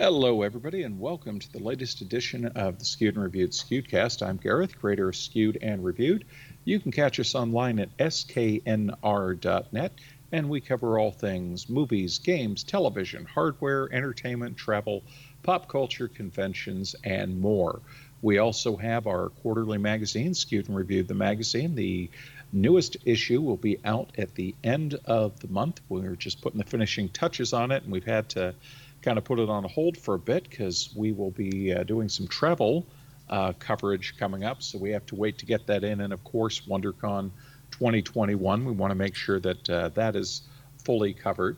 [0.00, 4.24] Hello, everybody, and welcome to the latest edition of the Skewed and Reviewed Skewedcast.
[4.24, 6.24] I'm Gareth, creator of Skewed and Reviewed.
[6.64, 9.92] You can catch us online at sknr.net,
[10.30, 15.02] and we cover all things movies, games, television, hardware, entertainment, travel,
[15.42, 17.82] pop culture, conventions, and more.
[18.22, 21.74] We also have our quarterly magazine, Skewed and Reviewed the magazine.
[21.74, 22.08] The
[22.52, 25.80] newest issue will be out at the end of the month.
[25.88, 28.54] We're just putting the finishing touches on it, and we've had to
[29.02, 32.08] kind of put it on hold for a bit because we will be uh, doing
[32.08, 32.86] some travel
[33.30, 34.62] uh, coverage coming up.
[34.62, 36.00] So we have to wait to get that in.
[36.00, 37.30] And of course, WonderCon
[37.70, 40.42] 2021, we want to make sure that uh, that is
[40.84, 41.56] fully covered.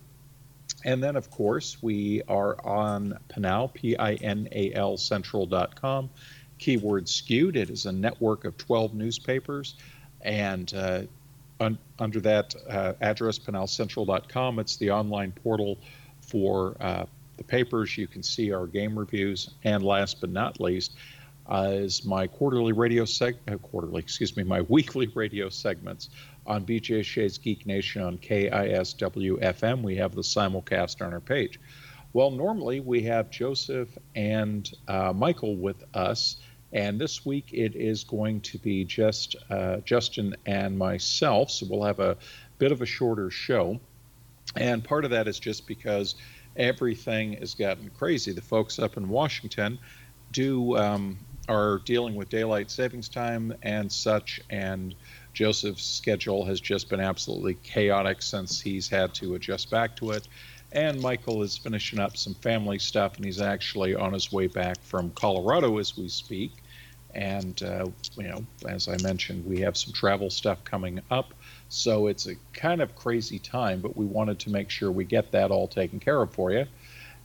[0.85, 6.11] And then, of course, we are on Pinal, P I N A L Central.com.
[6.59, 7.57] Keyword skewed.
[7.57, 9.77] It is a network of 12 newspapers.
[10.23, 11.02] And uh,
[11.59, 15.79] un- under that uh, address, PinalCentral.com, it's the online portal
[16.21, 17.07] for uh,
[17.41, 17.97] the papers.
[17.97, 20.95] You can see our game reviews, and last but not least,
[21.51, 26.11] uh, is my quarterly radio seg uh, quarterly, excuse me, my weekly radio segments
[26.46, 29.83] on BJ Shea's Geek Nation on KISW FM.
[29.83, 31.59] We have the simulcast on our page.
[32.13, 36.37] Well, normally we have Joseph and uh, Michael with us,
[36.74, 41.51] and this week it is going to be just uh, Justin and myself.
[41.51, 42.18] So we'll have a
[42.59, 43.80] bit of a shorter show,
[44.57, 46.16] and part of that is just because
[46.56, 48.32] everything has gotten crazy.
[48.32, 49.79] The folks up in Washington
[50.32, 54.95] do um, are dealing with daylight savings time and such, and
[55.32, 60.28] Joseph's schedule has just been absolutely chaotic since he's had to adjust back to it.
[60.73, 64.81] And Michael is finishing up some family stuff, and he's actually on his way back
[64.82, 66.53] from Colorado as we speak.
[67.12, 71.34] And, uh, you know, as I mentioned, we have some travel stuff coming up.
[71.71, 75.31] So it's a kind of crazy time, but we wanted to make sure we get
[75.31, 76.66] that all taken care of for you.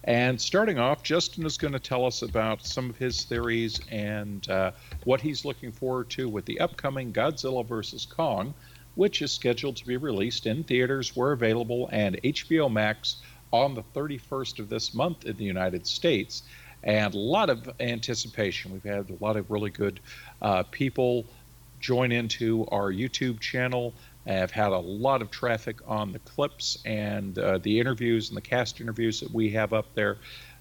[0.04, 4.48] And starting off, Justin is going to tell us about some of his theories and
[4.48, 4.72] uh,
[5.04, 8.06] what he's looking forward to with the upcoming Godzilla vs.
[8.06, 8.54] Kong,
[8.94, 13.16] which is scheduled to be released in theaters where available and HBO Max
[13.52, 16.44] on the 31st of this month in the United States.
[16.84, 18.74] And a lot of anticipation.
[18.74, 20.00] We've had a lot of really good
[20.40, 21.26] uh, people
[21.80, 23.94] join into our YouTube channel
[24.34, 28.42] have had a lot of traffic on the clips and uh, the interviews and the
[28.42, 30.18] cast interviews that we have up there.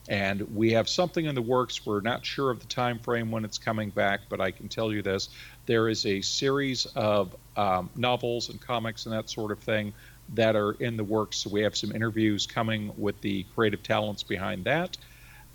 [0.07, 1.87] And we have something in the works.
[1.87, 4.93] We're not sure of the time frame when it's coming back, but I can tell
[4.93, 5.31] you this:
[5.65, 9.95] there is a series of um, novels and comics and that sort of thing
[10.35, 11.39] that are in the works.
[11.39, 14.97] So we have some interviews coming with the creative talents behind that.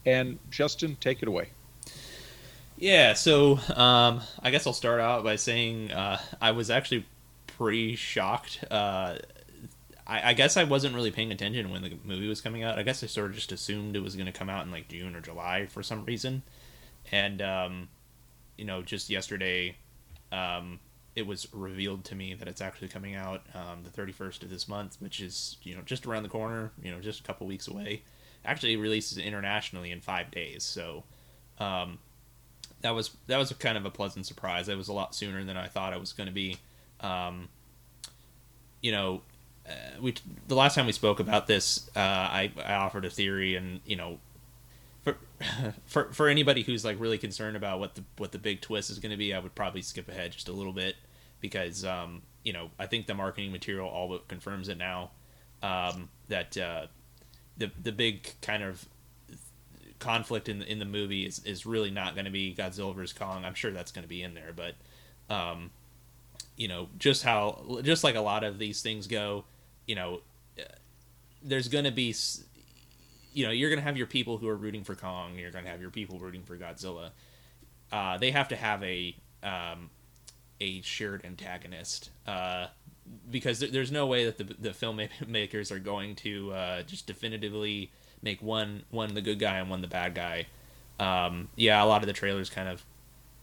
[0.06, 1.50] And Justin, take it away.
[2.78, 7.06] Yeah, so um, I guess I'll start out by saying uh, I was actually
[7.60, 8.64] pretty shocked.
[8.72, 9.18] Uh,
[10.08, 12.80] I, I, guess I wasn't really paying attention when the movie was coming out.
[12.80, 14.88] I guess I sort of just assumed it was going to come out in like
[14.88, 16.44] June or July for some reason.
[17.12, 17.90] And, um,
[18.58, 19.76] you know, just yesterday,
[20.32, 20.80] um,
[21.18, 24.70] it was revealed to me that it's actually coming out um, the 31st of this
[24.70, 27.68] month, which is, you know, just around the corner, you know, just a couple weeks
[27.68, 28.04] away.
[28.46, 30.64] Actually, releases internationally in five days.
[30.64, 31.04] So,
[31.60, 32.00] um,
[32.80, 34.70] that was that was kind of a pleasant surprise.
[34.70, 36.56] It was a lot sooner than I thought it was going to be.
[37.02, 37.50] Um,
[38.82, 39.22] you know,
[39.68, 40.16] uh, we
[40.48, 43.96] the last time we spoke about this, uh, I, I offered a theory, and you
[43.96, 44.20] know,
[45.04, 45.18] for
[45.86, 49.00] for for anybody who's like really concerned about what the what the big twist is
[49.00, 50.96] going to be, I would probably skip ahead just a little bit
[51.42, 55.12] because um, you know I think the marketing material all but confirms it now
[55.62, 56.88] um, that uh,
[57.58, 58.88] the the big kind of
[60.00, 63.14] conflict in the, in the movie is, is really not going to be Godzilla vs
[63.14, 63.44] Kong.
[63.46, 64.76] I'm sure that's going to be in there, but
[65.34, 65.72] um,
[66.60, 69.46] you know just how just like a lot of these things go
[69.88, 70.22] you know
[71.42, 72.14] there's going to be
[73.34, 75.64] you know you're going to have your people who are rooting for kong you're going
[75.64, 77.10] to have your people rooting for godzilla.
[77.92, 79.90] Uh, they have to have a um,
[80.62, 82.68] a shared antagonist uh,
[83.32, 88.42] because there's no way that the, the filmmakers are going to uh, just definitively make
[88.42, 90.46] one one the good guy and one the bad guy.
[91.00, 92.84] Um, yeah a lot of the trailers kind of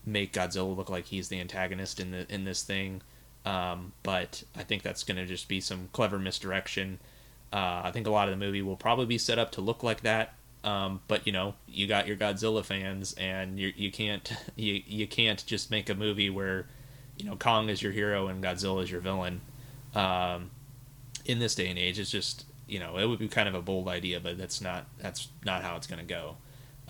[0.07, 3.03] make Godzilla look like he's the antagonist in the in this thing.
[3.45, 6.99] Um, but I think that's going to just be some clever misdirection.
[7.53, 9.83] Uh, I think a lot of the movie will probably be set up to look
[9.83, 10.35] like that.
[10.65, 15.07] Um, but you know, you got your Godzilla fans, and you you can't you you
[15.07, 16.67] can't just make a movie where
[17.17, 19.41] you know Kong is your hero and Godzilla is your villain.
[19.95, 20.51] Um,
[21.25, 23.63] in this day and age, it's just you know it would be kind of a
[23.63, 26.37] bold idea, but that's not that's not how it's going to go.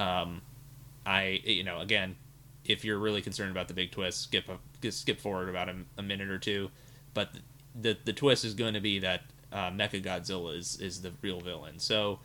[0.02, 0.40] Um,
[1.04, 2.16] I you know again
[2.68, 6.02] if you're really concerned about the big twist, skip a, skip forward about a, a
[6.02, 6.70] minute or two.
[7.14, 7.30] But
[7.80, 9.22] the the twist is going to be that
[9.52, 11.78] uh, Mecha Godzilla is is the real villain.
[11.78, 12.20] So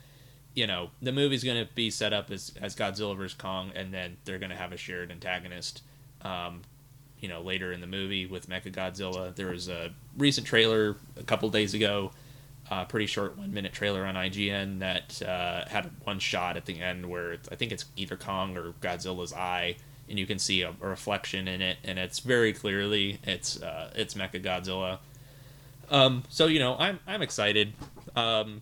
[0.53, 3.37] you know, the movie's going to be set up as, as Godzilla vs.
[3.37, 5.81] Kong, and then they're going to have a shared antagonist.
[6.21, 6.61] Um,
[7.19, 11.23] you know, later in the movie with Mecha Godzilla, there was a recent trailer a
[11.23, 12.11] couple days ago,
[12.69, 16.79] a pretty short one minute trailer on IGN that uh, had one shot at the
[16.81, 19.77] end where I think it's either Kong or Godzilla's eye,
[20.09, 23.91] and you can see a, a reflection in it, and it's very clearly it's uh,
[23.95, 24.99] it's Mecha Godzilla.
[25.89, 27.73] Um, so you know, I'm I'm excited.
[28.15, 28.61] Um,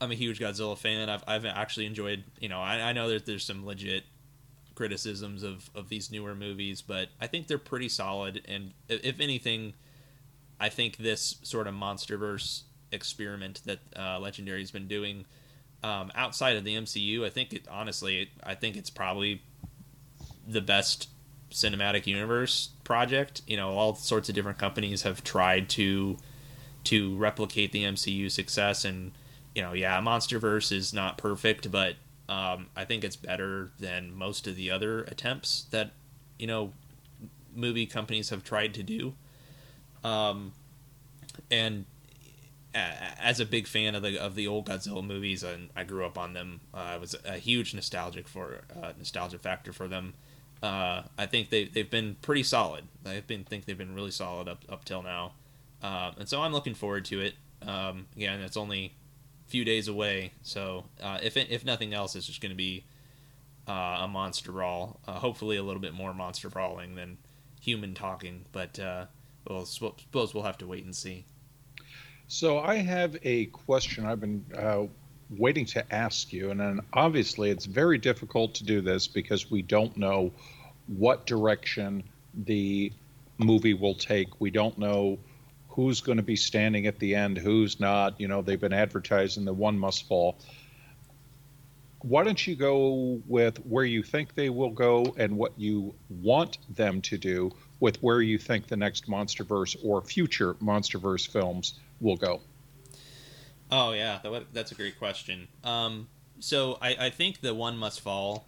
[0.00, 1.08] I'm a huge Godzilla fan.
[1.08, 2.24] I've I've actually enjoyed.
[2.40, 4.04] You know, I, I know that there's some legit
[4.74, 8.42] criticisms of of these newer movies, but I think they're pretty solid.
[8.46, 9.74] And if anything,
[10.58, 15.24] I think this sort of MonsterVerse experiment that uh, Legendary's been doing
[15.82, 19.42] um, outside of the MCU, I think it honestly, I think it's probably
[20.46, 21.08] the best
[21.50, 23.42] cinematic universe project.
[23.46, 26.16] You know, all sorts of different companies have tried to
[26.84, 29.12] to replicate the MCU success and
[29.54, 31.96] you know, yeah, MonsterVerse is not perfect, but
[32.28, 35.92] um, I think it's better than most of the other attempts that
[36.38, 36.72] you know
[37.54, 39.14] movie companies have tried to do.
[40.02, 40.52] Um,
[41.50, 41.84] and
[42.74, 46.16] as a big fan of the of the old Godzilla movies, and I grew up
[46.16, 50.14] on them, uh, I was a huge nostalgic for uh, nostalgia factor for them.
[50.62, 52.84] Uh, I think they they've been pretty solid.
[53.04, 55.32] I been think they've been really solid up up till now,
[55.82, 57.34] uh, and so I'm looking forward to it.
[57.66, 58.94] Um, again, it's only
[59.46, 60.32] a few days away.
[60.42, 62.84] So uh, if if nothing else, it's just going to be
[63.68, 65.00] uh, a monster brawl.
[65.06, 67.18] Uh, hopefully, a little bit more monster brawling than
[67.60, 68.44] human talking.
[68.52, 69.06] But uh,
[69.48, 71.24] we'll suppose we'll have to wait and see.
[72.28, 74.44] So I have a question I've been
[75.38, 79.62] waiting to ask you, and then obviously it's very difficult to do this because we
[79.62, 80.32] don't know
[80.86, 82.02] what direction
[82.34, 82.92] the
[83.38, 84.40] movie will take.
[84.40, 85.18] We don't know
[85.68, 88.20] who's going to be standing at the end, who's not.
[88.20, 90.36] You know, they've been advertising the one must fall.
[92.00, 96.58] Why don't you go with where you think they will go and what you want
[96.74, 102.16] them to do with where you think the next MonsterVerse or future MonsterVerse films will
[102.16, 102.40] go?
[103.74, 104.18] Oh yeah,
[104.52, 105.48] that's a great question.
[105.64, 106.06] Um,
[106.40, 108.46] so I, I, think the one must fall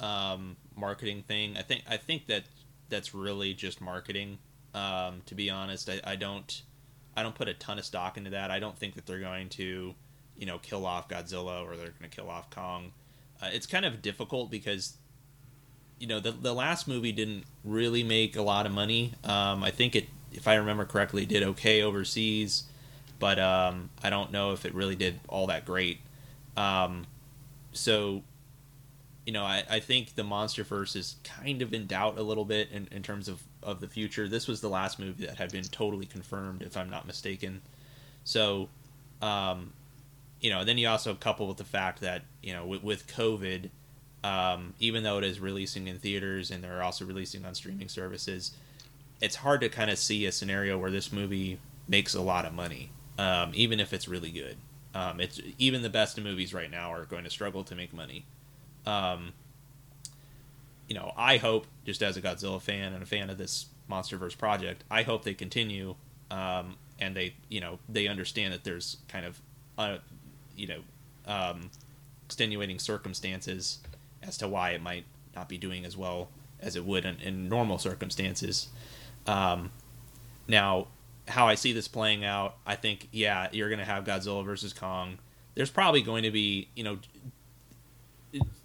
[0.00, 1.56] um, marketing thing.
[1.56, 2.44] I think I think that
[2.90, 4.36] that's really just marketing.
[4.74, 6.62] Um, to be honest, I, I, don't
[7.16, 8.50] I don't put a ton of stock into that.
[8.50, 9.94] I don't think that they're going to,
[10.36, 12.92] you know, kill off Godzilla or they're going to kill off Kong.
[13.40, 14.98] Uh, it's kind of difficult because,
[15.98, 19.14] you know, the the last movie didn't really make a lot of money.
[19.24, 22.64] Um, I think it, if I remember correctly, did okay overseas,
[23.18, 26.00] but um, I don't know if it really did all that great.
[26.56, 27.06] Um,
[27.72, 28.22] so
[29.26, 32.70] you know, I, I think the MonsterVerse is kind of in doubt a little bit
[32.70, 34.28] in, in terms of, of the future.
[34.28, 37.60] This was the last movie that had been totally confirmed, if I'm not mistaken.
[38.22, 38.68] So,
[39.20, 39.72] um,
[40.40, 43.70] you know, then you also couple with the fact that, you know, with, with COVID,
[44.22, 48.52] um, even though it is releasing in theaters and they're also releasing on streaming services,
[49.20, 51.58] it's hard to kind of see a scenario where this movie
[51.88, 54.56] makes a lot of money, um, even if it's really good.
[54.94, 58.24] Um, it's even the best movies right now are going to struggle to make money.
[58.86, 59.34] Um,
[60.88, 64.38] you know, I hope, just as a Godzilla fan and a fan of this MonsterVerse
[64.38, 65.96] project, I hope they continue
[66.30, 69.40] um, and they, you know, they understand that there's kind of,
[69.76, 69.98] uh,
[70.56, 70.80] you know,
[71.26, 71.70] um,
[72.24, 73.78] extenuating circumstances
[74.22, 75.04] as to why it might
[75.34, 76.28] not be doing as well
[76.60, 78.68] as it would in, in normal circumstances.
[79.26, 79.70] Um,
[80.48, 80.86] now,
[81.28, 84.72] how I see this playing out, I think, yeah, you're going to have Godzilla versus
[84.72, 85.18] Kong.
[85.54, 86.98] There's probably going to be, you know,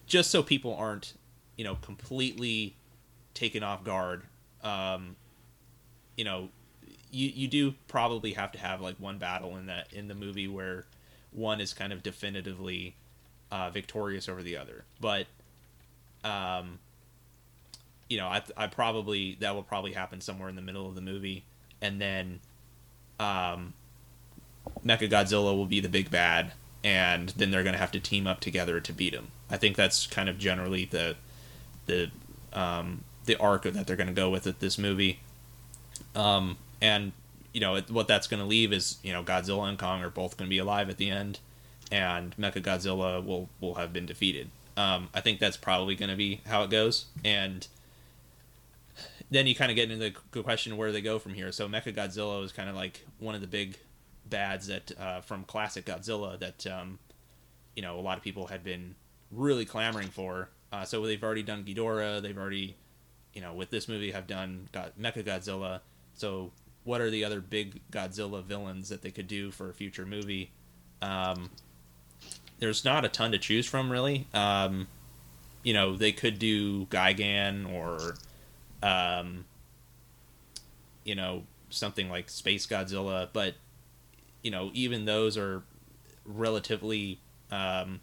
[0.06, 1.14] just so people aren't,
[1.58, 2.76] you know, completely
[3.34, 4.24] taken off guard.
[4.64, 5.16] Um,
[6.18, 6.50] you know,
[7.12, 10.48] you you do probably have to have like one battle in that in the movie
[10.48, 10.86] where
[11.32, 12.96] one is kind of definitively
[13.52, 15.28] uh, victorious over the other, but
[16.24, 16.80] um,
[18.10, 21.02] you know, I I probably that will probably happen somewhere in the middle of the
[21.02, 21.44] movie,
[21.82, 22.40] and then
[23.22, 23.74] um,
[24.84, 28.26] Mecha Godzilla will be the big bad, and then they're going to have to team
[28.26, 29.28] up together to beat him.
[29.50, 31.16] I think that's kind of generally the
[31.86, 32.10] the
[32.52, 35.20] um, the arc that they're going to go with at this movie.
[36.16, 37.12] Um, and
[37.54, 40.10] you know it, what that's going to leave is you know Godzilla and Kong are
[40.10, 41.40] both going to be alive at the end,
[41.92, 44.50] and Mecha Godzilla will will have been defeated.
[44.76, 47.68] Um, I think that's probably going to be how it goes, and
[49.32, 51.52] then you kind of get into the question where they go from here.
[51.52, 53.78] So Mecha Godzilla is kind of like one of the big
[54.30, 57.00] bads that uh, from classic Godzilla that um,
[57.76, 58.96] you know a lot of people had been
[59.32, 60.50] really clamoring for.
[60.72, 62.22] Uh, so they've already done Ghidorah.
[62.22, 62.76] They've already,
[63.34, 65.82] you know, with this movie have done got Mecha Godzilla.
[66.14, 66.52] So
[66.84, 70.52] what are the other big Godzilla villains that they could do for a future movie?
[71.02, 71.50] Um,
[72.60, 74.28] there's not a ton to choose from really.
[74.34, 74.88] Um,
[75.64, 78.16] you know, they could do Gigan or,
[78.82, 79.46] um,
[81.04, 83.56] you know, something like Space Godzilla, but
[84.44, 85.64] you know, even those are
[86.26, 87.20] relatively,
[87.52, 88.02] um,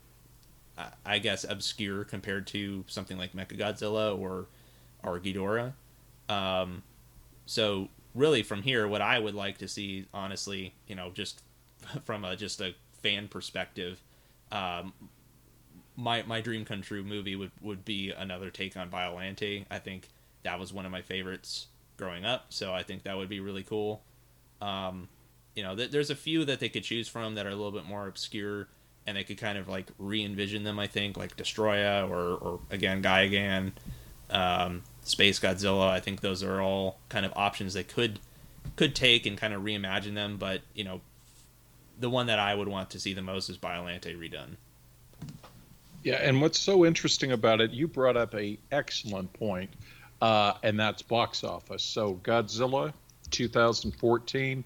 [1.05, 4.47] I guess, obscure compared to something like Mechagodzilla or
[5.03, 5.75] or.
[6.29, 6.83] Um,
[7.47, 11.43] so really, from here, what I would like to see, honestly, you know, just
[12.05, 14.03] from a just a fan perspective,
[14.53, 14.93] um,
[15.97, 19.65] my my dream come true movie would would be another take on Biollante.
[19.71, 20.09] I think
[20.43, 21.67] that was one of my favorites
[21.97, 24.03] growing up, so I think that would be really cool.
[24.61, 25.09] Um,
[25.55, 27.73] you know, th- there's a few that they could choose from that are a little
[27.73, 28.69] bit more obscure,
[29.07, 30.79] and they could kind of like re-envision them.
[30.79, 33.73] I think like Destoroyah or or again Gigan,
[34.31, 35.89] um, Space Godzilla.
[35.89, 38.21] I think those are all kind of options they could
[38.77, 40.37] could take and kind of reimagine them.
[40.37, 41.01] But you know,
[41.99, 44.57] the one that I would want to see the most is Biollante redone.
[46.05, 49.71] Yeah, and what's so interesting about it, you brought up a excellent point,
[50.21, 51.83] uh, and that's box office.
[51.83, 52.93] So Godzilla,
[53.31, 54.65] 2014,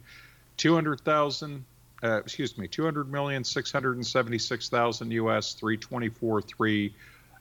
[0.56, 1.64] 200,000,
[2.02, 6.94] uh, excuse me, 200 million, 676,000 US, 324, 3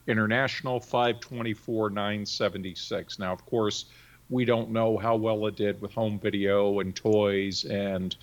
[0.07, 3.19] international, 524, 976.
[3.19, 3.85] Now, of course,
[4.29, 8.15] we don't know how well it did with home video and toys and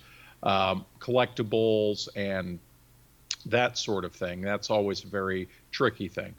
[0.43, 2.59] um, collectibles and
[3.45, 4.41] that sort of thing.
[4.41, 6.33] That's always a very tricky thing.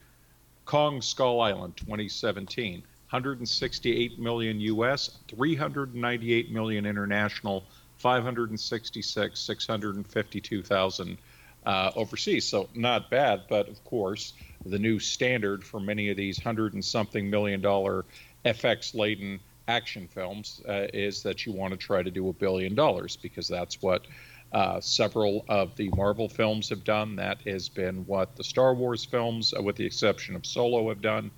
[0.64, 7.64] Kong Skull Island 2017, 168 million US, 398 million international,
[7.99, 11.19] 566, 652,000
[11.67, 12.47] uh, overseas.
[12.47, 16.85] So not bad, but of course, the new standard for many of these hundred and
[16.85, 18.05] something million dollar
[18.45, 22.76] FX laden action films uh, is that you want to try to do a billion
[22.76, 24.07] dollars because that's what
[24.52, 27.17] uh, several of the Marvel films have done.
[27.17, 31.00] That has been what the Star Wars films, uh, with the exception of Solo, have
[31.00, 31.31] done.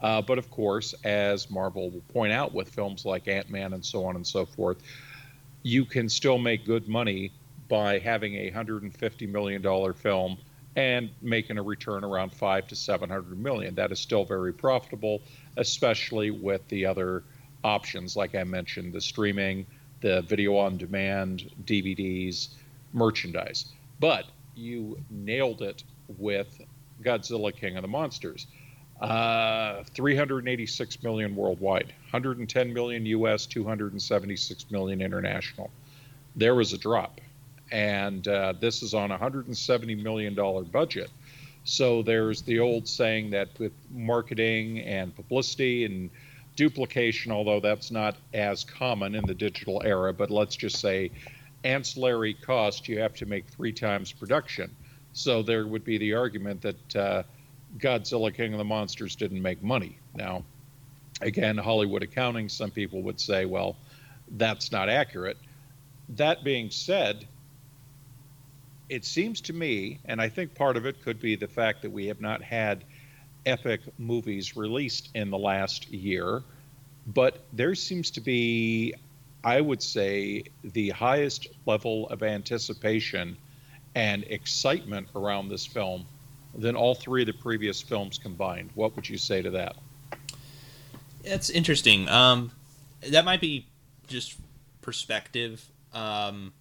[0.00, 3.84] Uh, but of course, as Marvel will point out with films like Ant Man and
[3.84, 4.78] so on and so forth,
[5.62, 7.32] you can still make good money
[7.68, 10.38] by having a $150 million film
[10.76, 13.74] and making a return around five to 700 million.
[13.74, 15.22] That is still very profitable,
[15.56, 17.24] especially with the other
[17.64, 19.66] options, like I mentioned, the streaming,
[20.02, 22.48] the video on demand, DVDs,
[22.92, 23.72] merchandise.
[23.98, 25.82] But you nailed it
[26.18, 26.60] with
[27.02, 28.46] Godzilla King of the Monsters.
[29.00, 35.70] Uh, 386 million worldwide, 110 million US, 276 million international.
[36.34, 37.20] There was a drop.
[37.70, 40.34] And uh, this is on a $170 million
[40.70, 41.10] budget.
[41.64, 46.10] So there's the old saying that with marketing and publicity and
[46.54, 51.10] duplication, although that's not as common in the digital era, but let's just say
[51.64, 54.74] ancillary cost, you have to make three times production.
[55.12, 57.22] So there would be the argument that uh,
[57.78, 59.98] Godzilla King of the Monsters didn't make money.
[60.14, 60.44] Now,
[61.20, 63.76] again, Hollywood accounting, some people would say, well,
[64.32, 65.36] that's not accurate.
[66.10, 67.26] That being said,
[68.88, 71.90] it seems to me, and I think part of it could be the fact that
[71.90, 72.84] we have not had
[73.44, 76.42] epic movies released in the last year,
[77.06, 78.94] but there seems to be,
[79.44, 83.36] I would say, the highest level of anticipation
[83.94, 86.06] and excitement around this film
[86.56, 88.70] than all three of the previous films combined.
[88.74, 89.76] What would you say to that?
[91.24, 92.08] That's interesting.
[92.08, 92.52] Um,
[93.10, 93.66] that might be
[94.06, 94.36] just
[94.80, 95.64] perspective.
[95.92, 96.52] Um,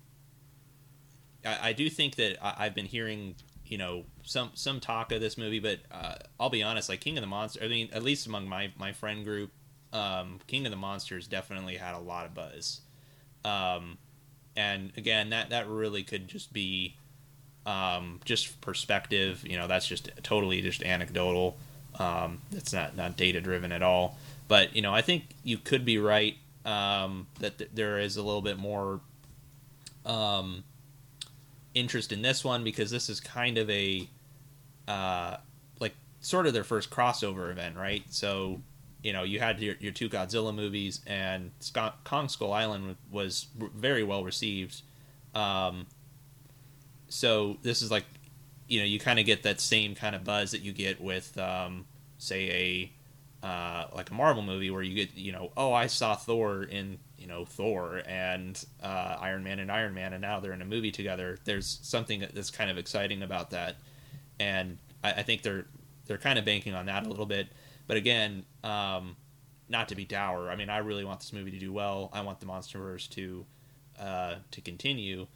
[1.46, 3.36] I, I, do think that I, have been hearing
[3.66, 7.18] you know some some talk of this movie, but uh, I'll be honest, like King
[7.18, 7.64] of the Monster.
[7.64, 9.52] I mean, at least among my my friend group,
[9.94, 12.82] um, King of the Monsters definitely had a lot of buzz.
[13.44, 13.98] Um,
[14.56, 16.96] and again, that that really could just be
[17.66, 19.46] um, just perspective.
[19.48, 21.58] You know, that's just totally just anecdotal.
[22.00, 24.18] Um, it's not not data driven at all.
[24.48, 28.24] But you know, I think you could be right um, that th- there is a
[28.24, 29.00] little bit more
[30.06, 30.64] um,
[31.74, 34.08] interest in this one because this is kind of a
[34.88, 35.38] uh,
[35.80, 38.04] like sort of their first crossover event, right?
[38.10, 38.62] So
[39.04, 43.48] you know you had your, your two Godzilla movies, and Scott, Kong Skull Island was
[43.56, 44.82] very well received.
[45.34, 45.88] Um,
[47.10, 48.06] so this is like
[48.68, 51.38] you know you kind of get that same kind of buzz that you get with
[51.38, 51.86] um,
[52.18, 52.92] say
[53.44, 56.64] a uh, like a Marvel movie where you get you know oh I saw Thor
[56.64, 60.62] in you know Thor and uh, Iron Man and Iron Man, and now they're in
[60.62, 61.38] a movie together.
[61.44, 63.78] There's something that's kind of exciting about that,
[64.40, 65.66] and I, I think they're
[66.08, 67.48] they're kind of banking on that a little bit.
[67.88, 69.16] But again, um,
[69.70, 70.50] not to be dour.
[70.50, 72.10] I mean, I really want this movie to do well.
[72.14, 73.46] I want the MonsterVerse to
[74.00, 75.28] uh, to continue,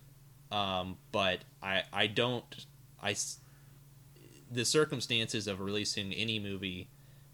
[0.51, 2.65] um, but I I don't
[3.01, 3.15] I
[4.51, 6.88] the circumstances of releasing any movie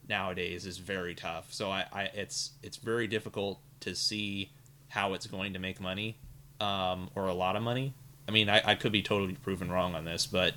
[0.08, 1.54] nowadays is very tough.
[1.54, 4.52] So I, I it's it's very difficult to see
[4.90, 6.18] how it's going to make money
[6.60, 7.94] um, or a lot of money.
[8.28, 10.54] I mean, I, I could be totally proven wrong on this, but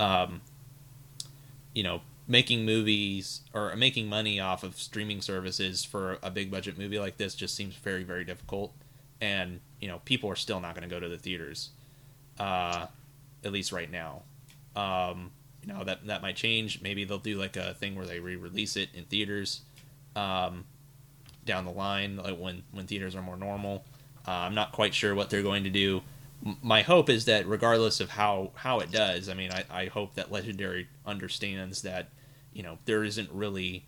[0.00, 0.40] um,
[1.72, 6.78] you know, making movies or making money off of streaming services for a big budget
[6.78, 8.72] movie like this just seems very very difficult
[9.20, 11.70] and you know people are still not going to go to the theaters
[12.38, 12.86] uh,
[13.44, 14.22] at least right now.
[14.76, 15.30] Um,
[15.62, 16.82] you know that that might change.
[16.82, 19.62] Maybe they'll do like a thing where they re-release it in theaters
[20.14, 20.64] um,
[21.44, 23.84] down the line like when when theaters are more normal.
[24.26, 26.02] Uh, i'm not quite sure what they're going to do.
[26.62, 30.14] My hope is that regardless of how how it does, I mean, I, I hope
[30.14, 32.10] that Legendary understands that
[32.52, 33.86] you know there isn't really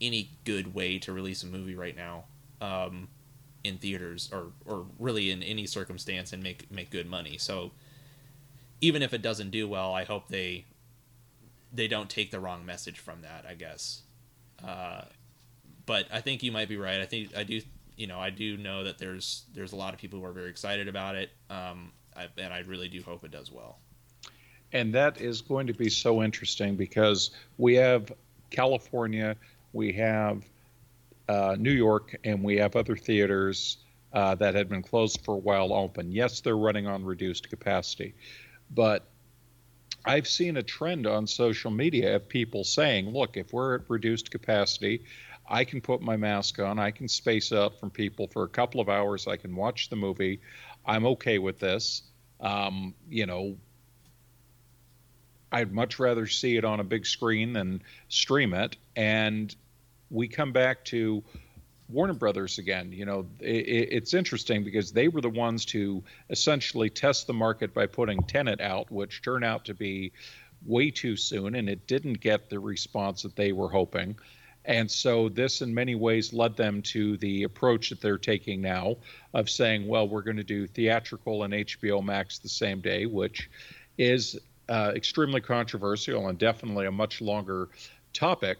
[0.00, 2.24] any good way to release a movie right now
[2.60, 3.08] um,
[3.64, 7.36] in theaters or or really in any circumstance and make make good money.
[7.36, 7.72] So
[8.80, 10.64] even if it doesn't do well, I hope they
[11.72, 13.44] they don't take the wrong message from that.
[13.48, 14.02] I guess.
[14.64, 15.02] Uh,
[15.86, 17.00] but I think you might be right.
[17.00, 17.60] I think I do
[17.98, 20.48] you know, I do know that there's there's a lot of people who are very
[20.48, 21.30] excited about it.
[21.50, 23.78] Um, I, and I really do hope it does well.
[24.72, 28.12] And that is going to be so interesting because we have
[28.50, 29.36] California,
[29.72, 30.44] we have
[31.28, 33.78] uh, New York, and we have other theaters
[34.12, 36.12] uh, that had been closed for a while open.
[36.12, 38.14] Yes, they're running on reduced capacity,
[38.70, 39.08] but
[40.04, 44.30] I've seen a trend on social media of people saying, look, if we're at reduced
[44.30, 45.04] capacity,
[45.48, 48.80] I can put my mask on, I can space out from people for a couple
[48.80, 50.40] of hours, I can watch the movie.
[50.86, 52.02] I'm okay with this.
[52.40, 53.56] Um, you know,
[55.50, 58.76] I'd much rather see it on a big screen than stream it.
[58.96, 59.54] And
[60.10, 61.22] we come back to
[61.88, 62.92] Warner Brothers again.
[62.92, 67.72] You know, it, it's interesting because they were the ones to essentially test the market
[67.72, 70.12] by putting Tenet out, which turned out to be
[70.66, 74.16] way too soon, and it didn't get the response that they were hoping.
[74.64, 78.96] And so this, in many ways, led them to the approach that they're taking now
[79.32, 83.48] of saying, well, we're going to do theatrical and HBO Max the same day, which
[83.96, 87.68] is uh, extremely controversial and definitely a much longer
[88.12, 88.58] topic.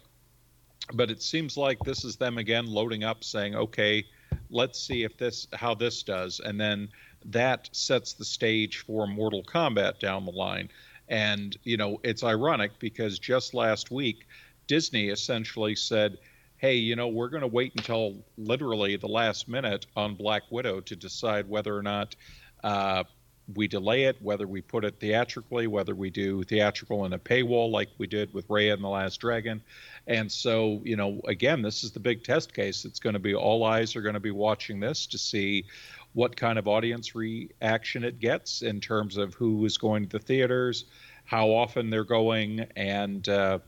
[0.94, 4.04] But it seems like this is them again loading up, saying, okay,
[4.50, 6.88] let's see if this how this does, and then
[7.26, 10.68] that sets the stage for Mortal Kombat down the line.
[11.08, 14.26] And you know, it's ironic because just last week
[14.66, 16.18] Disney essentially said,
[16.58, 20.80] hey, you know, we're going to wait until literally the last minute on Black Widow
[20.80, 22.14] to decide whether or not
[22.62, 23.04] uh,
[23.54, 27.70] we delay it, whether we put it theatrically, whether we do theatrical in a paywall
[27.70, 29.62] like we did with Raya and the Last Dragon.
[30.06, 32.84] And so, you know, again, this is the big test case.
[32.84, 35.64] It's going to be all eyes are going to be watching this to see
[36.12, 40.24] what kind of audience reaction it gets in terms of who is going to the
[40.24, 40.86] theaters,
[41.24, 43.58] how often they're going, and, uh,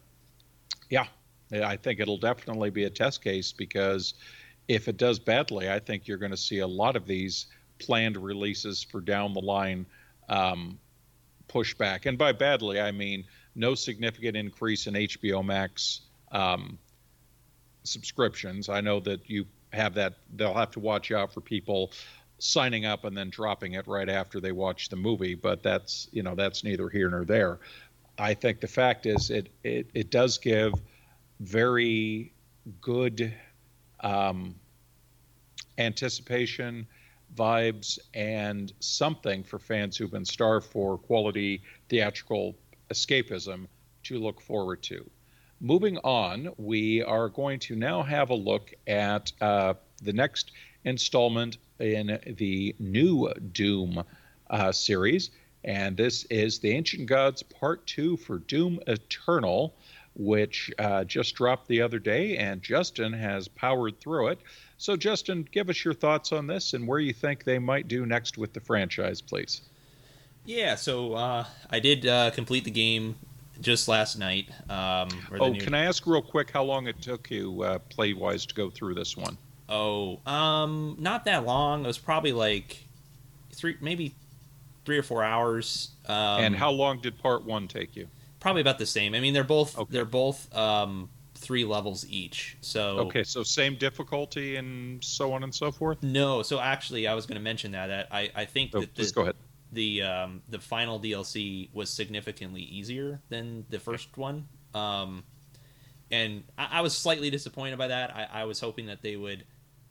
[0.88, 1.06] yeah,
[1.52, 4.14] I think it'll definitely be a test case because
[4.68, 7.46] if it does badly, I think you're going to see a lot of these
[7.80, 9.86] planned releases for down the line
[10.28, 10.78] um,
[11.48, 12.06] pushback.
[12.06, 16.78] And by badly, I mean no significant increase in HBO Max um,
[17.82, 18.68] subscriptions.
[18.68, 21.92] I know that you have that, they'll have to watch out for people
[22.38, 26.22] signing up and then dropping it right after they watch the movie, but that's, you
[26.22, 27.58] know, that's neither here nor there.
[28.18, 30.74] I think the fact is it it, it does give
[31.40, 32.32] very
[32.80, 33.32] good
[34.00, 34.54] um,
[35.78, 36.86] anticipation,
[37.34, 42.56] vibes, and something for fans who've been starved for quality theatrical
[42.92, 43.66] escapism
[44.04, 45.08] to look forward to.
[45.60, 50.52] Moving on, we are going to now have a look at uh, the next
[50.84, 54.02] installment in the new Doom
[54.48, 55.30] uh, series.
[55.64, 59.74] And this is The Ancient Gods Part 2 for Doom Eternal,
[60.14, 64.38] which uh, just dropped the other day, and Justin has powered through it.
[64.80, 68.06] So, Justin, give us your thoughts on this and where you think they might do
[68.06, 69.60] next with the franchise, please.
[70.46, 73.16] Yeah, so uh, I did uh, complete the game
[73.60, 74.48] just last night.
[74.70, 75.60] Um, oh, new...
[75.60, 78.70] can I ask real quick how long it took you, uh, play wise, to go
[78.70, 79.36] through this one?
[79.68, 81.84] Oh, um, not that long.
[81.84, 82.82] It was probably like
[83.52, 84.14] three, maybe
[84.86, 85.90] three or four hours.
[86.06, 88.08] Um, and how long did part one take you?
[88.40, 89.14] Probably about the same.
[89.14, 89.92] I mean, they're both okay.
[89.92, 91.10] they're both um,
[91.40, 92.57] three levels each.
[92.61, 96.03] So okay, so same difficulty and so on and so forth.
[96.03, 98.94] No, so actually, I was going to mention that, that I I think oh, that
[98.94, 99.37] the, go ahead.
[99.72, 104.48] The um, the final DLC was significantly easier than the first one.
[104.74, 105.24] Um,
[106.11, 108.14] and I, I was slightly disappointed by that.
[108.14, 109.44] I, I was hoping that they would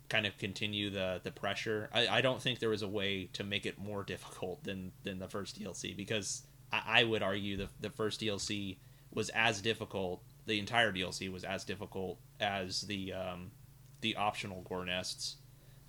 [0.08, 1.90] kind of continue the the pressure.
[1.92, 5.18] I, I don't think there was a way to make it more difficult than than
[5.18, 8.76] the first DLC because I, I would argue the the first DLC
[9.12, 10.22] was as difficult.
[10.50, 13.52] The entire DLC was as difficult as the um,
[14.00, 15.36] the optional gore nests,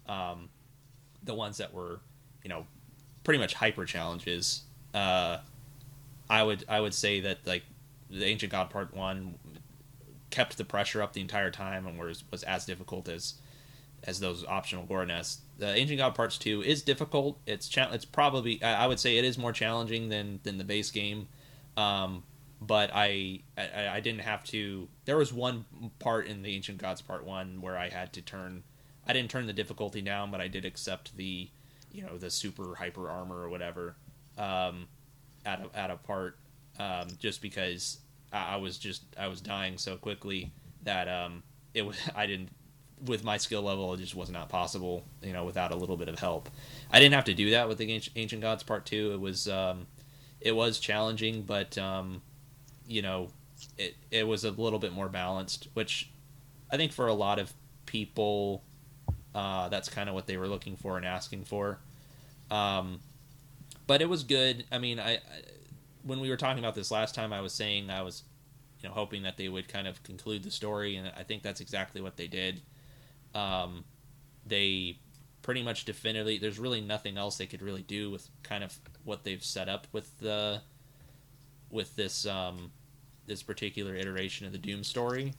[0.07, 0.49] um,
[1.23, 1.99] the ones that were,
[2.43, 2.67] you know,
[3.23, 4.61] pretty much hyper challenges.
[4.93, 5.37] Uh,
[6.29, 7.63] I would I would say that like
[8.11, 9.33] the Ancient God Part One
[10.29, 13.33] kept the pressure up the entire time and was was as difficult as
[14.03, 15.41] as those optional gore nests.
[15.57, 17.39] The Ancient God Parts Two is difficult.
[17.47, 20.91] It's cha- it's probably I would say it is more challenging than than the base
[20.91, 21.29] game.
[21.75, 22.21] Um,
[22.61, 24.87] but I, I, I didn't have to.
[25.05, 25.65] There was one
[25.99, 28.63] part in the Ancient Gods Part One where I had to turn.
[29.07, 31.49] I didn't turn the difficulty down, but I did accept the,
[31.91, 33.95] you know, the super hyper armor or whatever,
[34.37, 34.87] um,
[35.43, 36.37] at a at a part,
[36.79, 37.97] um, just because
[38.31, 40.51] I, I was just I was dying so quickly
[40.83, 41.41] that um
[41.73, 42.49] it was I didn't
[43.07, 46.09] with my skill level it just was not possible you know without a little bit
[46.09, 46.47] of help.
[46.91, 49.11] I didn't have to do that with the Ancient, Gods Part Two.
[49.13, 49.87] It was um,
[50.39, 52.21] it was challenging, but um,
[52.91, 53.29] you know,
[53.77, 56.09] it it was a little bit more balanced, which
[56.71, 57.53] I think for a lot of
[57.85, 58.63] people,
[59.33, 61.79] uh, that's kind of what they were looking for and asking for.
[62.49, 62.99] Um,
[63.87, 64.65] but it was good.
[64.71, 65.19] I mean, I, I
[66.03, 68.23] when we were talking about this last time, I was saying I was,
[68.81, 71.61] you know, hoping that they would kind of conclude the story, and I think that's
[71.61, 72.61] exactly what they did.
[73.33, 73.85] Um,
[74.45, 74.97] they
[75.41, 76.37] pretty much definitively.
[76.37, 79.87] There's really nothing else they could really do with kind of what they've set up
[79.91, 80.61] with the
[81.69, 82.71] with this um,
[83.27, 85.33] this particular iteration of the Doom story.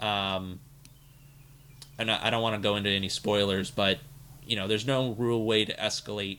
[0.00, 0.60] Um,
[1.98, 3.98] and I, I don't want to go into any spoilers, but
[4.46, 6.38] you know, there's no real way to escalate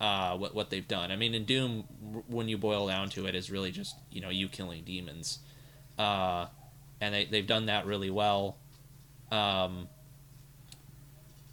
[0.00, 1.10] uh, what what they've done.
[1.10, 1.84] I mean, in Doom,
[2.28, 5.38] when you boil down to it, is really just you know you killing demons,
[5.98, 6.46] uh,
[7.00, 8.56] and they they've done that really well.
[9.30, 9.88] Um,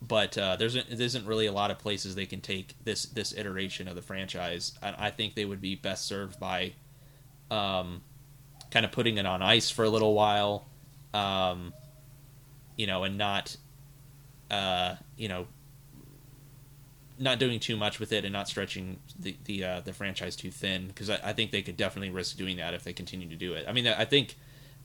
[0.02, 3.34] but uh, there's there isn't really a lot of places they can take this this
[3.34, 4.74] iteration of the franchise.
[4.82, 6.74] I, I think they would be best served by,
[7.50, 8.02] um,
[8.72, 10.66] kind of putting it on ice for a little while,
[11.14, 11.74] um,
[12.78, 13.56] you know, and not,
[14.50, 15.46] uh, you know,
[17.20, 20.50] not doing too much with it and not stretching the the uh, the franchise too
[20.50, 23.36] thin because I, I think they could definitely risk doing that if they continue to
[23.36, 23.66] do it.
[23.68, 24.36] I mean, I think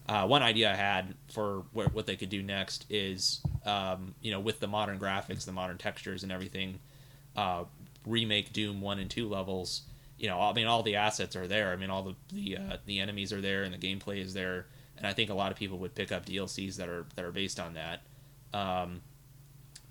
[0.09, 4.31] uh, one idea I had for where, what they could do next is, um, you
[4.31, 6.79] know, with the modern graphics, the modern textures, and everything,
[7.37, 7.65] uh,
[8.05, 9.83] remake Doom one and two levels.
[10.19, 11.73] You know, I mean, all the assets are there.
[11.73, 14.67] I mean, all the the uh, the enemies are there, and the gameplay is there.
[14.97, 17.33] And I think a lot of people would pick up DLCs that are that are
[17.33, 18.03] based on that.
[18.55, 19.03] Um,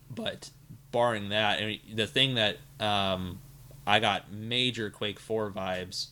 [0.10, 0.50] but
[0.92, 3.40] barring that, I mean, the thing that um,
[3.86, 6.08] I got major Quake Four vibes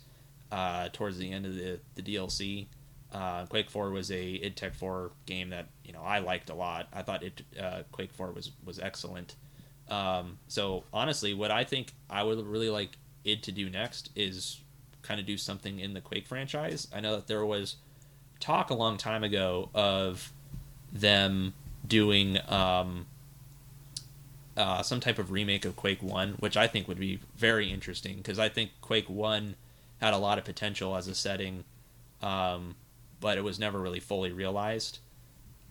[0.52, 2.68] uh, towards the end of the the DLC
[3.14, 6.56] uh, Quake Four was a id Tech Four game that you know I liked a
[6.56, 6.88] lot.
[6.92, 9.36] I thought it uh, Quake Four was was excellent.
[9.90, 14.62] Um, so honestly, what I think I would really like id to do next is
[15.02, 16.88] kind of do something in the Quake franchise.
[16.94, 17.76] I know that there was
[18.40, 20.32] talk a long time ago of
[20.92, 21.54] them
[21.86, 23.06] doing um,
[24.56, 28.18] uh, some type of remake of Quake One, which I think would be very interesting
[28.18, 29.56] because I think Quake One
[30.00, 31.64] had a lot of potential as a setting.
[32.22, 32.76] Um,
[33.24, 35.00] but it was never really fully realized.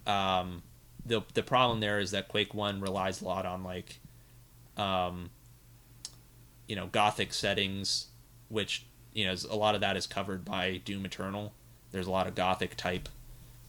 [0.07, 0.63] Um,
[1.05, 4.01] the the problem there is that Quake One relies a lot on like,
[4.79, 5.29] um,
[6.67, 8.07] you know, gothic settings,
[8.49, 11.53] which you know a lot of that is covered by Doom Eternal.
[11.91, 13.09] There's a lot of gothic type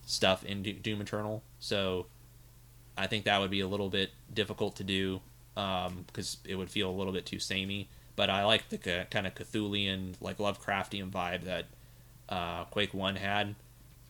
[0.06, 2.08] stuff in Doom Eternal, so
[2.98, 5.22] I think that would be a little bit difficult to do
[5.56, 7.90] because um, it would feel a little bit too samey.
[8.16, 8.78] But I like the
[9.10, 11.66] kind of Cthulhian, like Lovecraftian vibe that
[12.30, 13.56] uh, Quake One had.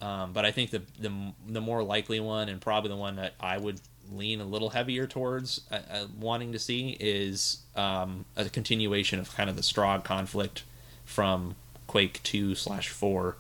[0.02, 1.12] Um, but I think the, the
[1.48, 3.80] the more likely one, and probably the one that I would
[4.12, 9.36] lean a little heavier towards uh, uh, wanting to see, is um, a continuation of
[9.36, 10.64] kind of the Strogg conflict
[11.06, 11.56] from
[11.88, 13.38] Quake two slash four.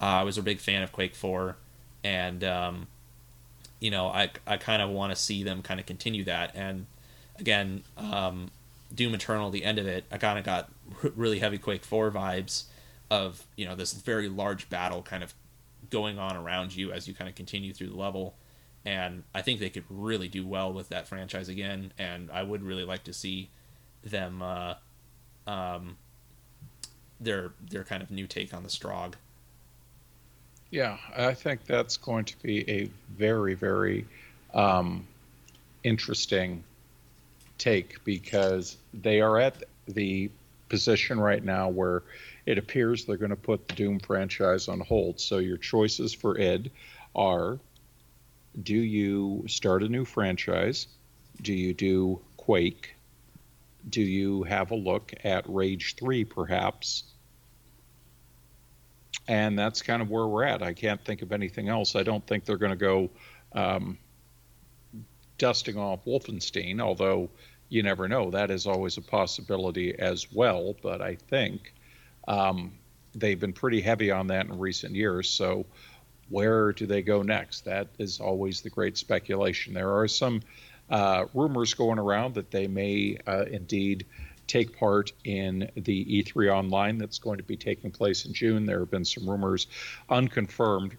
[0.00, 1.56] Uh, I was a big fan of Quake four,
[2.02, 2.86] and um,
[3.80, 6.52] you know I I kind of want to see them kind of continue that.
[6.54, 6.86] And
[7.38, 8.50] again, um,
[8.94, 10.70] Doom Eternal, the end of it, I kind of got
[11.16, 12.64] really heavy Quake four vibes
[13.10, 15.34] of you know this very large battle kind of
[15.90, 18.34] going on around you as you kind of continue through the level.
[18.84, 21.92] And I think they could really do well with that franchise again.
[21.98, 23.48] And I would really like to see
[24.02, 24.74] them, uh,
[25.46, 25.96] um,
[27.20, 29.14] their their kind of new take on the Strogg.
[30.70, 34.06] Yeah, I think that's going to be a very very
[34.54, 35.06] um,
[35.84, 36.64] interesting
[37.58, 40.30] take because they are at the
[40.68, 42.02] position right now where
[42.46, 45.20] it appears they're going to put the Doom franchise on hold.
[45.20, 46.70] So your choices for id
[47.14, 47.58] are
[48.60, 50.88] do you start a new franchise?
[51.40, 52.94] Do you do Quake?
[53.88, 57.04] Do you have a look at Rage 3 perhaps?
[59.28, 60.62] and that's kind of where we're at.
[60.62, 61.94] I can't think of anything else.
[61.94, 63.10] I don't think they're going to go
[63.52, 63.98] um,
[65.38, 67.30] dusting off Wolfenstein, although
[67.68, 68.30] you never know.
[68.30, 70.74] That is always a possibility as well.
[70.82, 71.72] But I think
[72.26, 72.72] um,
[73.14, 75.30] they've been pretty heavy on that in recent years.
[75.30, 75.66] So
[76.32, 77.66] where do they go next?
[77.66, 79.74] That is always the great speculation.
[79.74, 80.40] There are some
[80.90, 84.06] uh, rumors going around that they may uh, indeed
[84.46, 88.64] take part in the E3 Online that's going to be taking place in June.
[88.66, 89.66] There have been some rumors,
[90.08, 90.96] unconfirmed,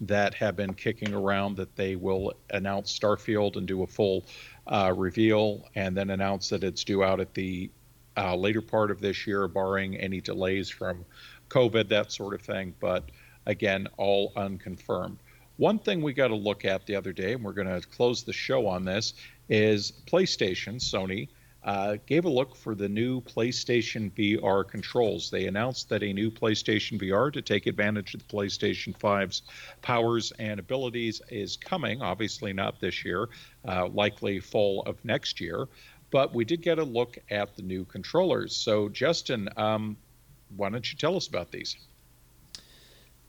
[0.00, 4.24] that have been kicking around that they will announce Starfield and do a full
[4.66, 7.70] uh, reveal and then announce that it's due out at the
[8.16, 11.04] uh, later part of this year, barring any delays from
[11.48, 12.74] COVID, that sort of thing.
[12.80, 13.04] But
[13.46, 15.18] again, all unconfirmed.
[15.56, 18.22] One thing we got to look at the other day, and we're going to close
[18.22, 19.14] the show on this,
[19.48, 21.28] is PlayStation, Sony
[21.64, 25.30] uh, gave a look for the new PlayStation VR controls.
[25.30, 29.42] They announced that a new PlayStation VR to take advantage of the PlayStation 5's
[29.80, 32.02] powers and abilities is coming.
[32.02, 33.28] Obviously, not this year,
[33.66, 35.68] uh, likely fall of next year.
[36.10, 38.54] But we did get a look at the new controllers.
[38.54, 39.96] So, Justin, um,
[40.56, 41.76] why don't you tell us about these?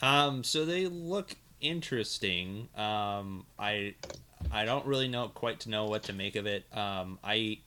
[0.04, 2.68] Um, so they look interesting.
[2.76, 3.96] Um, I
[4.52, 6.66] I don't really know quite to know what to make of it.
[6.76, 7.60] Um, I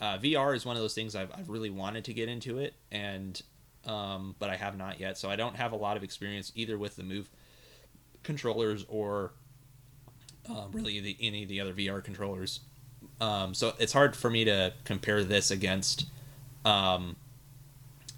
[0.00, 2.74] uh, VR is one of those things I've, I've really wanted to get into it,
[2.90, 3.40] and
[3.86, 5.16] um, but I have not yet.
[5.16, 7.30] So I don't have a lot of experience either with the Move
[8.24, 9.30] controllers or
[10.50, 12.60] uh, really the, any of the other VR controllers.
[13.20, 16.06] Um, so it's hard for me to compare this against,
[16.64, 17.14] um,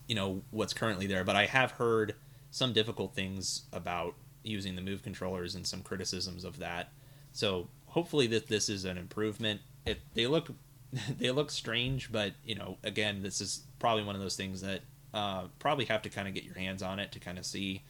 [0.06, 1.22] you know, what's currently there.
[1.22, 2.14] But I have heard
[2.58, 6.92] some difficult things about using the Move controllers and some criticisms of that.
[7.32, 9.60] So hopefully that this is an improvement.
[9.86, 10.50] It, they look
[11.18, 14.80] they look strange, but you know, again, this is probably one of those things that
[15.14, 17.82] uh, probably have to kind of get your hands on it to kind of see,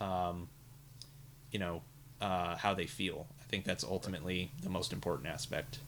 [0.00, 0.48] um,
[1.50, 1.82] you know,
[2.20, 3.26] uh, how they feel.
[3.40, 5.78] I think that's ultimately the most important aspect.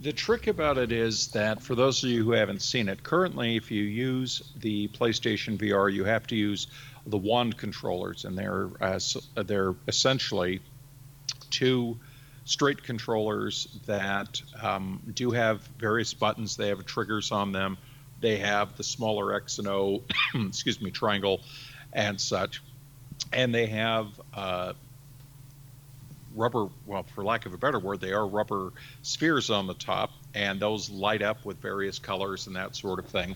[0.00, 3.56] The trick about it is that for those of you who haven't seen it, currently,
[3.56, 6.66] if you use the PlayStation VR, you have to use
[7.06, 8.98] the wand controllers, and they're uh,
[9.34, 10.60] they're essentially
[11.50, 11.98] two
[12.44, 16.56] straight controllers that um, do have various buttons.
[16.56, 17.78] They have triggers on them.
[18.20, 20.02] They have the smaller X and O,
[20.34, 21.40] excuse me, triangle,
[21.92, 22.62] and such,
[23.32, 24.72] and they have uh,
[26.34, 26.68] rubber.
[26.86, 30.60] Well, for lack of a better word, they are rubber spheres on the top, and
[30.60, 33.34] those light up with various colors and that sort of thing.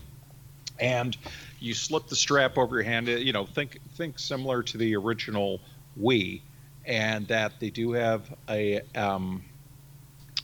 [0.79, 1.17] And
[1.59, 3.07] you slip the strap over your hand.
[3.07, 5.61] You know, think think similar to the original
[5.99, 6.41] Wii
[6.85, 9.43] and that they do have a um,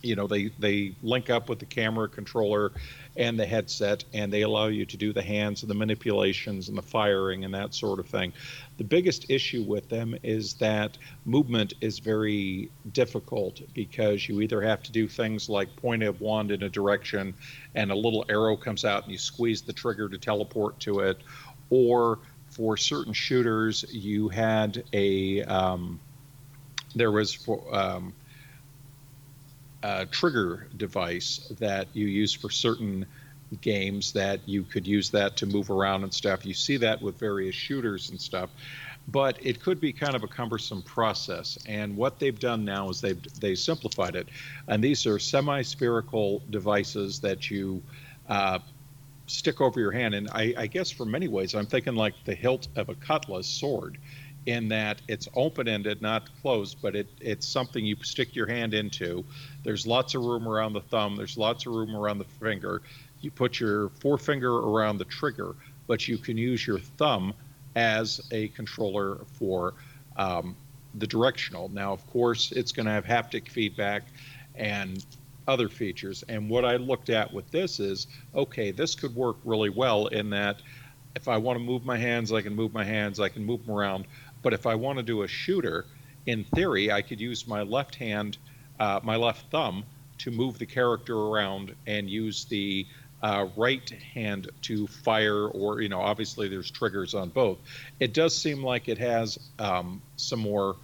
[0.04, 2.72] you know they they link up with the camera controller
[3.16, 6.78] and the headset and they allow you to do the hands and the manipulations and
[6.78, 8.34] the firing and that sort of thing.
[8.78, 14.84] The biggest issue with them is that movement is very difficult because you either have
[14.84, 17.34] to do things like point a wand in a direction
[17.76, 21.20] and a little arrow comes out and you squeeze the trigger to teleport to it
[21.70, 26.00] or for certain shooters you had a um,
[26.96, 28.14] there was for, um,
[29.84, 33.06] a trigger device that you use for certain
[33.62, 36.46] games that you could use that to move around and stuff.
[36.46, 38.50] You see that with various shooters and stuff,
[39.10, 41.58] but it could be kind of a cumbersome process.
[41.68, 44.30] And what they've done now is they've they simplified it,
[44.68, 47.82] and these are semi-spherical devices that you.
[48.28, 48.60] Uh,
[49.26, 52.36] stick over your hand and I, I guess for many ways i'm thinking like the
[52.36, 53.98] hilt of a cutlass sword
[54.46, 58.74] in that it's open ended, not closed, but it, it's something you stick your hand
[58.74, 59.24] into.
[59.64, 62.82] There's lots of room around the thumb, there's lots of room around the finger.
[63.22, 65.56] You put your forefinger around the trigger,
[65.88, 67.34] but you can use your thumb
[67.76, 69.74] as a controller for
[70.18, 70.56] um,
[70.96, 71.70] the directional.
[71.70, 74.04] Now, of course, it's going to have haptic feedback
[74.56, 75.04] and
[75.48, 76.24] other features.
[76.30, 80.30] And what I looked at with this is okay, this could work really well in
[80.32, 80.62] that
[81.16, 83.66] if I want to move my hands, I can move my hands, I can move
[83.66, 84.06] them around.
[84.44, 85.86] But if I want to do a shooter,
[86.26, 88.38] in theory, I could use my left hand,
[88.80, 89.84] uh, my left thumb,
[90.20, 92.86] to move the character around and use the
[93.24, 97.58] uh, right hand to fire, or, you know, obviously there's triggers on both.
[98.00, 100.76] It does seem like it has um, some more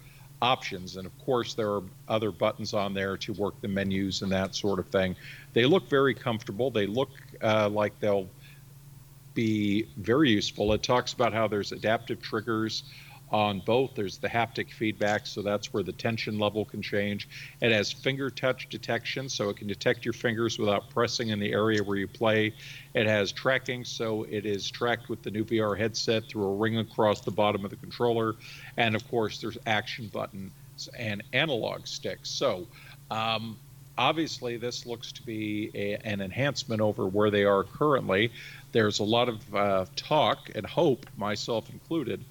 [0.42, 0.96] options.
[0.96, 4.56] And of course, there are other buttons on there to work the menus and that
[4.56, 5.16] sort of thing.
[5.54, 6.72] They look very comfortable.
[6.72, 7.10] They look
[7.42, 8.30] uh, like they'll
[9.34, 10.72] be very useful.
[10.74, 12.84] It talks about how there's adaptive triggers
[13.32, 13.96] on both.
[13.96, 17.28] There's the haptic feedback, so that's where the tension level can change.
[17.62, 21.52] It has finger touch detection, so it can detect your fingers without pressing in the
[21.52, 22.54] area where you play.
[22.94, 26.78] It has tracking, so it is tracked with the new VR headset through a ring
[26.78, 28.36] across the bottom of the controller.
[28.78, 30.52] And of course, there's action buttons
[30.98, 32.30] and analog sticks.
[32.30, 32.68] So,
[33.12, 33.58] um,
[33.98, 38.32] obviously, this looks to be a, an enhancement over where they are currently.
[38.72, 42.24] There's a lot of uh, talk and hope, myself included,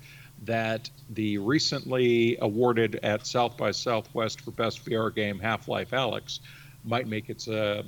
[0.44, 6.40] that the recently awarded at South by Southwest for Best VR Game Half Life Alyx
[6.84, 7.82] might make its uh,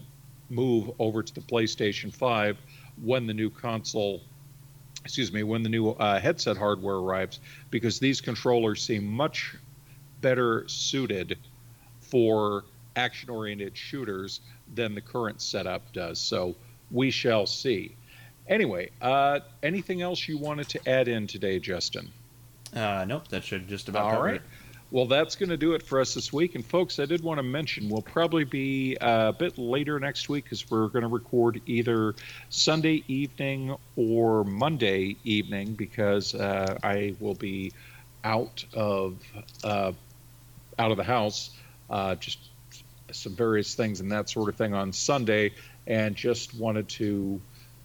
[0.49, 2.59] move over to the PlayStation 5
[3.03, 4.21] when the new console,
[5.05, 9.55] excuse me, when the new uh, headset hardware arrives, because these controllers seem much
[10.21, 11.39] better suited
[12.01, 12.65] for
[12.97, 14.41] action oriented shooters
[14.75, 16.19] than the current setup does.
[16.19, 16.57] So
[16.91, 17.95] we shall see.
[18.49, 22.11] Anyway, uh, anything else you wanted to add in today, Justin?
[22.75, 24.35] Uh, nope, that should just about All cover right.
[24.37, 24.43] it.
[24.93, 26.57] Well, that's going to do it for us this week.
[26.57, 30.29] And, folks, I did want to mention we'll probably be uh, a bit later next
[30.29, 32.17] week because we're going to record either
[32.49, 37.73] Sunday evening or Monday evening because uh, I will be
[38.25, 39.19] out of
[39.63, 39.93] uh,
[40.79, 41.51] out of the house,
[41.89, 42.39] uh, just
[43.13, 45.53] some various things and that sort of thing on Sunday,
[45.87, 47.41] and just wanted to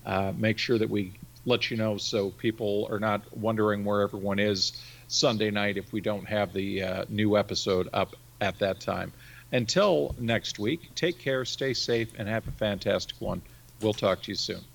[0.06, 1.14] uh, make sure that we
[1.46, 6.02] let you know so people are not wondering where everyone is Sunday night if we
[6.02, 9.14] don't have the uh, new episode up at that time.
[9.52, 13.42] Until next week, take care, stay safe, and have a fantastic one.
[13.80, 14.66] We'll talk to you soon.